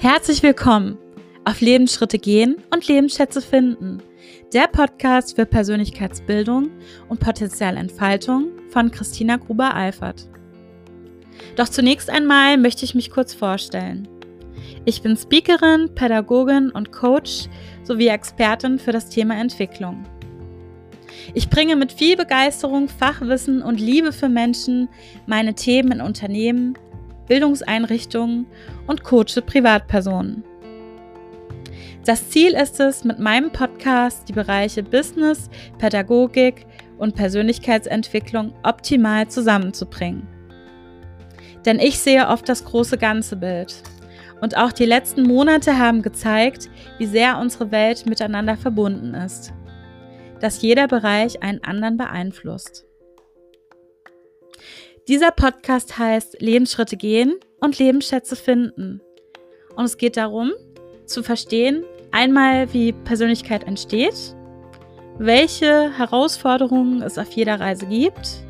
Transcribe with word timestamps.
Herzlich 0.00 0.44
willkommen 0.44 0.96
auf 1.44 1.60
Lebensschritte 1.60 2.20
gehen 2.20 2.58
und 2.72 2.86
Lebensschätze 2.86 3.42
finden. 3.42 4.00
Der 4.54 4.68
Podcast 4.68 5.34
für 5.34 5.44
Persönlichkeitsbildung 5.44 6.70
und 7.08 7.18
Potenzialentfaltung 7.18 8.52
von 8.70 8.92
Christina 8.92 9.38
Gruber-Eifert. 9.38 10.28
Doch 11.56 11.68
zunächst 11.68 12.10
einmal 12.10 12.58
möchte 12.58 12.84
ich 12.84 12.94
mich 12.94 13.10
kurz 13.10 13.34
vorstellen. 13.34 14.06
Ich 14.84 15.02
bin 15.02 15.16
Speakerin, 15.16 15.92
Pädagogin 15.96 16.70
und 16.70 16.92
Coach 16.92 17.48
sowie 17.82 18.06
Expertin 18.06 18.78
für 18.78 18.92
das 18.92 19.08
Thema 19.08 19.34
Entwicklung. 19.34 20.04
Ich 21.34 21.50
bringe 21.50 21.74
mit 21.74 21.90
viel 21.90 22.16
Begeisterung, 22.16 22.88
Fachwissen 22.88 23.62
und 23.62 23.80
Liebe 23.80 24.12
für 24.12 24.28
Menschen 24.28 24.88
meine 25.26 25.54
Themen 25.54 25.90
in 25.90 26.00
Unternehmen, 26.00 26.78
Bildungseinrichtungen 27.28 28.46
und 28.86 29.04
coache 29.04 29.42
Privatpersonen. 29.44 30.44
Das 32.04 32.30
Ziel 32.30 32.54
ist 32.54 32.80
es, 32.80 33.04
mit 33.04 33.18
meinem 33.18 33.52
Podcast 33.52 34.28
die 34.28 34.32
Bereiche 34.32 34.82
Business, 34.82 35.50
Pädagogik 35.76 36.66
und 36.96 37.14
Persönlichkeitsentwicklung 37.14 38.54
optimal 38.62 39.28
zusammenzubringen. 39.28 40.26
Denn 41.66 41.78
ich 41.78 41.98
sehe 41.98 42.28
oft 42.28 42.48
das 42.48 42.64
große 42.64 42.96
ganze 42.96 43.36
Bild. 43.36 43.82
Und 44.40 44.56
auch 44.56 44.72
die 44.72 44.86
letzten 44.86 45.24
Monate 45.24 45.78
haben 45.78 46.00
gezeigt, 46.00 46.70
wie 46.96 47.06
sehr 47.06 47.38
unsere 47.38 47.70
Welt 47.72 48.06
miteinander 48.06 48.56
verbunden 48.56 49.12
ist. 49.12 49.52
Dass 50.40 50.62
jeder 50.62 50.88
Bereich 50.88 51.42
einen 51.42 51.62
anderen 51.62 51.98
beeinflusst. 51.98 52.87
Dieser 55.08 55.30
Podcast 55.30 55.98
heißt 55.98 56.42
Lebensschritte 56.42 56.98
gehen 56.98 57.36
und 57.60 57.78
Lebensschätze 57.78 58.36
finden. 58.36 59.00
Und 59.74 59.86
es 59.86 59.96
geht 59.96 60.18
darum, 60.18 60.52
zu 61.06 61.22
verstehen, 61.22 61.82
einmal 62.12 62.74
wie 62.74 62.92
Persönlichkeit 62.92 63.64
entsteht, 63.64 64.36
welche 65.16 65.96
Herausforderungen 65.96 67.00
es 67.00 67.16
auf 67.16 67.30
jeder 67.32 67.58
Reise 67.58 67.86
gibt 67.86 68.44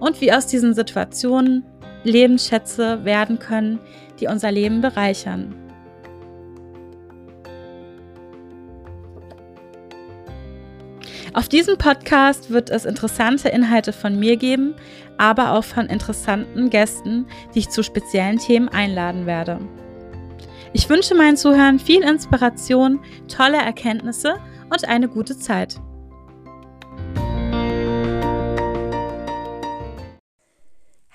und 0.00 0.18
wie 0.22 0.32
aus 0.32 0.46
diesen 0.46 0.72
Situationen 0.72 1.62
Lebensschätze 2.04 3.04
werden 3.04 3.38
können, 3.38 3.78
die 4.18 4.28
unser 4.28 4.50
Leben 4.50 4.80
bereichern. 4.80 5.54
Auf 11.34 11.48
diesem 11.48 11.78
Podcast 11.78 12.50
wird 12.50 12.68
es 12.68 12.84
interessante 12.84 13.48
Inhalte 13.48 13.94
von 13.94 14.18
mir 14.18 14.36
geben, 14.36 14.74
aber 15.16 15.52
auch 15.52 15.64
von 15.64 15.86
interessanten 15.86 16.68
Gästen, 16.68 17.26
die 17.54 17.60
ich 17.60 17.70
zu 17.70 17.82
speziellen 17.82 18.36
Themen 18.36 18.68
einladen 18.68 19.24
werde. 19.24 19.58
Ich 20.74 20.90
wünsche 20.90 21.14
meinen 21.14 21.38
Zuhörern 21.38 21.78
viel 21.78 22.02
Inspiration, 22.02 23.02
tolle 23.28 23.56
Erkenntnisse 23.56 24.34
und 24.68 24.86
eine 24.86 25.08
gute 25.08 25.38
Zeit. 25.38 25.80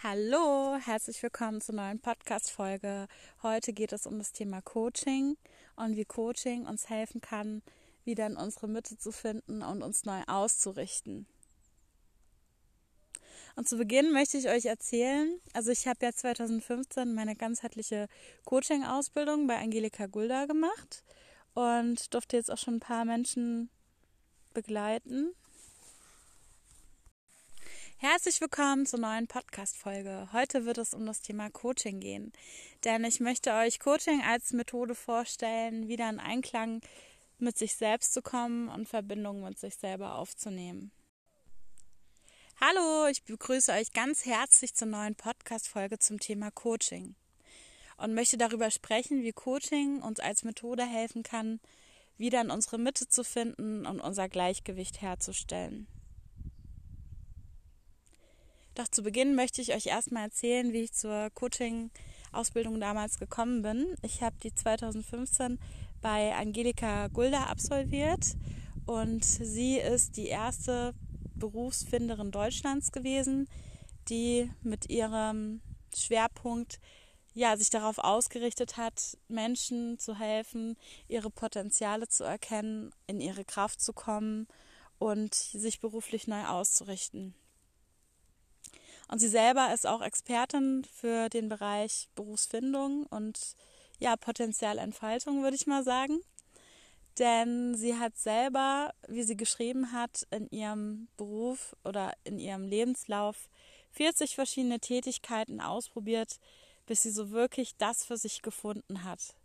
Hallo, 0.02 0.78
herzlich 0.84 1.22
willkommen 1.22 1.62
zur 1.62 1.76
neuen 1.76 2.00
Podcast-Folge. 2.00 3.08
Heute 3.44 3.72
geht 3.72 3.94
es 3.94 4.08
um 4.08 4.18
das 4.18 4.32
Thema 4.32 4.62
Coaching 4.64 5.38
und 5.76 5.96
wie 5.96 6.06
Coaching 6.06 6.66
uns 6.66 6.90
helfen 6.90 7.22
kann, 7.22 7.62
wieder 8.08 8.26
in 8.26 8.36
unsere 8.36 8.68
Mitte 8.68 8.98
zu 8.98 9.12
finden 9.12 9.62
und 9.62 9.84
uns 9.84 10.06
neu 10.06 10.24
auszurichten. 10.26 11.28
Und 13.56 13.68
zu 13.68 13.78
Beginn 13.78 14.12
möchte 14.12 14.38
ich 14.38 14.48
euch 14.48 14.66
erzählen, 14.66 15.40
also 15.54 15.72
ich 15.72 15.88
habe 15.88 16.06
ja 16.06 16.14
2015 16.14 17.14
meine 17.14 17.36
ganzheitliche 17.36 18.08
Coaching-Ausbildung 18.46 19.48
bei 19.48 19.58
Angelika 19.58 20.06
Gulda 20.06 20.46
gemacht 20.46 21.04
und 21.54 22.14
durfte 22.14 22.38
jetzt 22.38 22.52
auch 22.52 22.58
schon 22.58 22.76
ein 22.76 22.80
paar 22.80 23.04
Menschen 23.04 23.70
begleiten. 24.54 25.34
Herzlich 27.98 28.40
willkommen 28.42 28.86
zur 28.86 29.00
neuen 29.00 29.26
Podcast-Folge. 29.26 30.30
Heute 30.32 30.66
wird 30.66 30.78
es 30.78 30.94
um 30.94 31.08
das 31.08 31.22
Thema 31.22 31.50
Coaching 31.50 32.00
gehen, 32.00 32.32
denn 32.84 33.04
ich 33.06 33.20
möchte 33.20 33.52
euch 33.54 33.80
Coaching 33.80 34.22
als 34.22 34.54
Methode 34.54 34.94
vorstellen, 34.94 35.88
wieder 35.88 36.08
in 36.08 36.20
Einklang 36.20 36.82
mit 37.40 37.58
sich 37.58 37.76
selbst 37.76 38.14
zu 38.14 38.22
kommen 38.22 38.70
und 38.70 38.88
Verbindungen 38.88 39.44
mit 39.44 39.60
sich 39.60 39.76
selber 39.76 40.16
aufzunehmen. 40.16 40.92
Hallo, 42.60 43.08
ich 43.08 43.24
begrüße 43.24 43.72
euch 43.72 43.94
ganz 43.94 44.26
herzlich 44.26 44.74
zur 44.74 44.88
neuen 44.88 45.16
Podcast-Folge 45.16 46.00
zum 46.00 46.20
Thema 46.20 46.50
Coaching 46.50 47.16
und 47.98 48.16
möchte 48.16 48.38
darüber 48.38 48.72
sprechen, 48.72 49.22
wie 49.22 49.32
Coaching 49.32 50.02
uns 50.02 50.20
als 50.20 50.44
Methode 50.44 50.84
helfen 50.84 51.22
kann, 51.22 51.60
wieder 52.18 52.42
in 52.42 52.50
unsere 52.50 52.80
Mitte 52.80 53.08
zu 53.08 53.24
finden 53.24 53.86
und 53.86 54.00
unser 54.00 54.28
Gleichgewicht 54.28 55.02
herzustellen. 55.02 55.88
Doch 58.74 58.88
zu 58.88 59.04
Beginn 59.04 59.36
möchte 59.36 59.62
ich 59.62 59.76
euch 59.76 59.88
erstmal 59.88 60.26
erzählen, 60.26 60.74
wie 60.74 60.84
ich 60.84 60.94
zur 60.94 61.30
Coaching-Ausbildung 62.28 62.80
damals 62.80 63.20
gekommen 63.20 63.62
bin. 63.62 63.96
Ich 64.02 64.22
habe 64.22 64.36
die 64.44 64.54
2015 64.54 65.60
bei 66.02 66.36
Angelika 66.36 67.08
Gulda 67.08 67.46
absolviert 67.46 68.36
und 68.86 69.24
sie 69.24 69.78
ist 69.78 70.18
die 70.18 70.28
erste 70.28 70.94
Berufsfinderin 71.36 72.32
Deutschlands 72.32 72.92
gewesen, 72.92 73.48
die 74.10 74.50
mit 74.62 74.90
ihrem 74.90 75.62
Schwerpunkt 75.96 76.80
ja, 77.34 77.56
sich 77.56 77.70
darauf 77.70 78.00
ausgerichtet 78.00 78.78
hat, 78.78 79.18
Menschen 79.28 80.00
zu 80.00 80.18
helfen, 80.18 80.76
ihre 81.08 81.30
Potenziale 81.30 82.08
zu 82.08 82.24
erkennen, 82.24 82.92
in 83.06 83.22
ihre 83.22 83.46
Kraft 83.46 83.80
zu 83.80 83.94
kommen 83.94 84.48
und 84.98 85.36
sich 85.36 85.80
beruflich 85.80 86.28
neu 86.28 86.46
auszurichten. 86.46 87.36
Und 89.08 89.20
sie 89.20 89.30
selber 89.30 89.74
ist 89.74 89.88
auch 89.88 90.02
Expertin 90.02 90.86
für 90.92 91.30
den 91.30 91.50
Bereich 91.50 92.10
Berufsfindung 92.16 93.06
und 93.08 93.56
ja, 94.00 94.16
Potenzialentfaltung, 94.16 95.44
würde 95.44 95.56
ich 95.56 95.68
mal 95.68 95.84
sagen. 95.84 96.20
Denn 97.18 97.74
sie 97.76 97.98
hat 97.98 98.16
selber, 98.18 98.94
wie 99.08 99.24
sie 99.24 99.38
geschrieben 99.38 99.92
hat, 99.92 100.28
in 100.30 100.48
ihrem 100.50 101.08
Beruf 101.18 101.76
oder 101.84 102.14
in 102.24 102.38
ihrem 102.38 102.68
Lebenslauf 102.68 103.50
40 103.92 104.36
verschiedene 104.36 104.80
Tätigkeiten 104.80 105.60
ausprobiert, 105.60 106.40
bis 106.86 107.04
sie 107.04 107.10
so 107.10 107.32
wirklich 107.32 107.76
das 107.78 108.06
für 108.06 108.18
sich 108.18 108.44
gefunden 108.44 109.04
hat. 109.04 109.36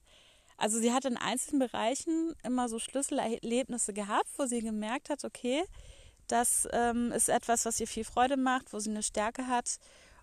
Also 0.58 0.78
sie 0.78 0.92
hat 0.92 1.06
in 1.06 1.16
einzelnen 1.16 1.60
Bereichen 1.60 2.34
immer 2.44 2.68
so 2.68 2.78
Schlüsselerlebnisse 2.78 3.94
gehabt, 3.94 4.28
wo 4.36 4.44
sie 4.44 4.60
gemerkt 4.60 5.08
hat, 5.08 5.24
okay, 5.24 5.64
das 6.28 6.68
ähm, 6.72 7.12
ist 7.12 7.28
etwas, 7.28 7.64
was 7.64 7.80
ihr 7.80 7.86
viel 7.86 8.04
Freude 8.04 8.36
macht, 8.36 8.72
wo 8.72 8.78
sie 8.78 8.90
eine 8.90 9.02
Stärke 9.02 9.46
hat 9.46 9.78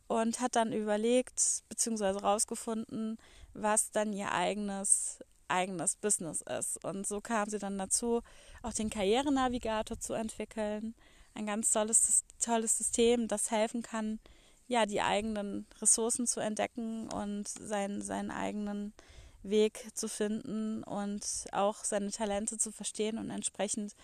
und 0.07 0.39
hat 0.39 0.55
dann 0.55 0.73
überlegt 0.73 1.63
bzw. 1.69 2.19
herausgefunden, 2.19 3.17
was 3.53 3.91
dann 3.91 4.13
ihr 4.13 4.31
eigenes 4.31 5.19
eigenes 5.49 5.95
Business 5.95 6.41
ist. 6.41 6.83
Und 6.85 7.07
so 7.07 7.21
kam 7.21 7.49
sie 7.49 7.59
dann 7.59 7.77
dazu, 7.77 8.21
auch 8.61 8.73
den 8.73 8.89
Karrierenavigator 8.89 9.99
zu 9.99 10.13
entwickeln. 10.13 10.95
Ein 11.33 11.45
ganz 11.45 11.71
tolles, 11.71 12.23
tolles 12.39 12.77
System, 12.77 13.27
das 13.27 13.51
helfen 13.51 13.81
kann, 13.81 14.19
ja, 14.67 14.85
die 14.85 15.01
eigenen 15.01 15.65
Ressourcen 15.81 16.27
zu 16.27 16.39
entdecken 16.39 17.11
und 17.11 17.47
seinen, 17.47 18.01
seinen 18.01 18.29
eigenen 18.31 18.93
Weg 19.41 19.87
zu 19.95 20.07
finden 20.07 20.83
und 20.83 21.23
auch 21.51 21.83
seine 21.83 22.11
Talente 22.11 22.57
zu 22.57 22.71
verstehen 22.71 23.17
und 23.17 23.29
entsprechend 23.31 23.95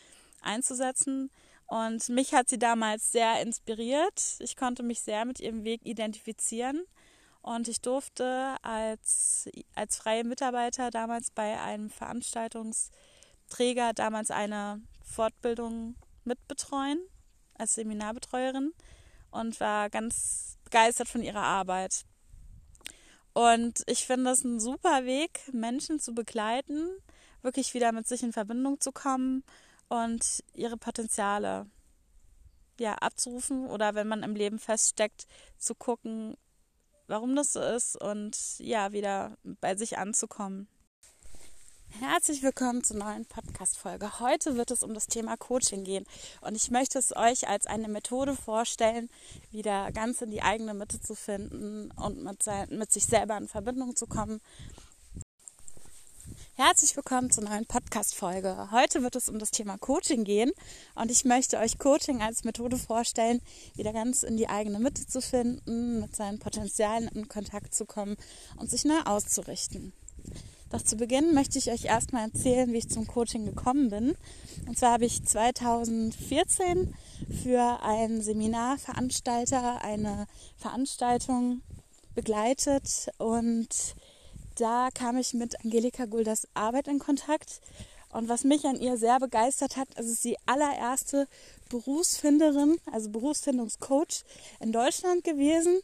einzusetzen. 0.42 1.30
Und 1.68 2.10
mich 2.10 2.34
hat 2.34 2.50
sie 2.50 2.60
damals 2.60 3.12
sehr 3.12 3.42
inspiriert. 3.42 4.36
Ich 4.40 4.56
konnte 4.56 4.84
mich 4.84 5.02
sehr 5.02 5.26
mit 5.26 5.40
ihrem 5.40 5.64
Weg 5.64 5.82
identifizieren 5.84 6.84
und 7.42 7.68
ich 7.68 7.82
durfte 7.82 8.56
als, 8.62 9.50
als 9.74 9.98
freie 9.98 10.24
Mitarbeiter 10.24 10.92
damals 10.92 11.32
bei 11.32 11.60
einem 11.60 11.90
Veranstaltungsträger 11.90 13.94
damals 13.94 14.32
eine 14.32 14.82
Fortbildung 15.04 15.96
mitbetreuen 16.24 17.00
als 17.56 17.76
Seminarbetreuerin 17.76 18.74
und 19.32 19.60
war 19.60 19.90
ganz 19.90 20.58
begeistert 20.64 21.08
von 21.08 21.22
ihrer 21.22 21.44
Arbeit. 21.44 22.06
Und 23.34 23.84
ich 23.88 24.06
finde 24.06 24.32
es 24.32 24.44
ein 24.44 24.60
super 24.60 25.06
Weg, 25.06 25.42
Menschen 25.52 26.00
zu 26.00 26.14
begleiten, 26.14 26.90
wirklich 27.42 27.74
wieder 27.74 27.92
mit 27.92 28.08
sich 28.08 28.24
in 28.24 28.34
Verbindung 28.34 28.80
zu 28.80 28.92
kommen 28.92 29.44
und 29.90 30.44
ihre 30.54 30.78
Potenziale 30.78 31.68
ja 32.80 32.96
abzurufen 32.96 33.68
oder 33.68 33.96
wenn 33.96 34.08
man 34.08 34.24
im 34.24 34.36
Leben 34.36 34.60
feststeckt, 34.60 35.28
zu 35.58 35.76
gucken, 35.76 36.36
warum 37.08 37.36
das 37.36 37.54
so 37.54 37.62
ist 37.62 37.96
und 37.96 38.38
ja, 38.60 38.92
wieder 38.92 39.38
bei 39.44 39.76
sich 39.76 39.98
anzukommen. 39.98 40.68
Herzlich 42.00 42.44
willkommen 42.44 42.84
zur 42.84 42.98
neuen 42.98 43.26
Podcast-Folge. 43.26 44.20
Heute 44.20 44.58
wird 44.58 44.70
es 44.72 44.84
um 44.84 44.94
das 44.94 45.08
Thema 45.08 45.38
Coaching 45.38 45.86
gehen 45.86 46.06
und 46.42 46.56
ich 46.56 46.70
möchte 46.70 47.00
es 47.00 47.16
euch 47.16 47.48
als 47.48 47.68
eine 47.68 47.88
Methode 47.88 48.36
vorstellen, 48.36 49.10
wieder 49.50 49.94
ganz 49.94 50.22
in 50.22 50.30
die 50.30 50.42
eigene 50.42 50.74
Mitte 50.74 51.00
zu 51.00 51.16
finden 51.16 51.92
und 51.92 52.22
mit, 52.22 52.46
mit 52.70 52.92
sich 52.92 53.06
selber 53.06 53.38
in 53.38 53.48
Verbindung 53.48 53.96
zu 53.96 54.08
kommen. 54.08 54.42
Herzlich 56.58 56.96
willkommen 56.96 57.32
zur 57.32 57.44
neuen 57.44 57.66
Podcast-Folge. 57.66 58.70
Heute 58.72 59.04
wird 59.04 59.18
es 59.18 59.28
um 59.28 59.40
das 59.40 59.52
Thema 59.52 59.78
Coaching 59.78 60.24
gehen 60.24 60.54
und 60.96 61.12
ich 61.12 61.26
möchte 61.26 61.58
euch 61.58 61.78
Coaching 61.80 62.22
als 62.22 62.46
Methode 62.46 62.78
vorstellen, 62.78 63.42
wieder 63.74 63.92
ganz 63.92 64.24
in 64.24 64.38
die 64.38 64.48
eigene 64.48 64.80
Mitte 64.80 65.06
zu 65.06 65.20
finden, 65.20 66.00
mit 66.00 66.16
seinen 66.16 66.40
Potenzialen 66.40 67.10
in 67.10 67.28
Kontakt 67.28 67.76
zu 67.76 67.86
kommen 67.86 68.16
und 68.56 68.70
sich 68.70 68.86
neu 68.86 69.02
auszurichten. 69.04 69.92
Doch 70.72 70.82
zu 70.82 70.96
Beginn 70.96 71.34
möchte 71.34 71.60
ich 71.60 71.70
euch 71.72 71.84
erstmal 71.84 72.30
erzählen, 72.30 72.72
wie 72.72 72.78
ich 72.78 72.90
zum 72.90 73.06
Coaching 73.06 73.44
gekommen 73.44 73.90
bin. 73.90 74.16
Und 74.66 74.80
zwar 74.80 74.94
habe 74.94 75.06
ich 75.06 75.26
2014 75.26 76.96
für 77.44 77.84
einen 77.84 78.22
Seminarveranstalter 78.22 79.84
eine 79.84 80.26
Veranstaltung 80.56 81.64
begleitet 82.14 83.10
und 83.18 83.68
da 84.56 84.90
kam 84.94 85.18
ich 85.18 85.34
mit 85.34 85.64
Angelika 85.64 86.06
Gulders 86.06 86.48
Arbeit 86.54 86.88
in 86.88 87.00
Kontakt. 87.00 87.62
Und 88.12 88.30
was 88.30 88.46
mich 88.46 88.66
an 88.66 88.80
ihr 88.80 88.98
sehr 88.98 89.20
begeistert 89.20 89.76
hat, 89.76 89.94
ist, 90.00 90.10
es 90.10 90.22
die 90.22 90.38
allererste 90.46 91.28
Berufsfinderin, 91.70 92.78
also 92.92 93.10
Berufsfindungscoach 93.10 94.24
in 94.62 94.72
Deutschland 94.72 95.24
gewesen, 95.24 95.82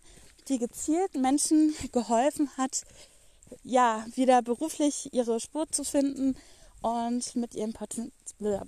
die 0.48 0.58
gezielt 0.58 1.16
Menschen 1.16 1.76
geholfen 1.92 2.50
hat, 2.58 2.84
ja, 3.64 4.06
wieder 4.16 4.42
beruflich 4.42 5.14
ihre 5.14 5.40
Spur 5.40 5.70
zu 5.70 5.84
finden 5.84 6.38
und 6.82 7.36
mit 7.36 7.54
ihrem 7.54 7.74
Potenzial 7.74 8.62